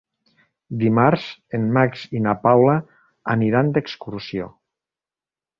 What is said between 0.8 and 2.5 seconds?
Dimarts en Max i na